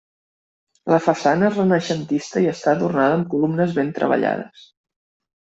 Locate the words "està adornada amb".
2.53-3.29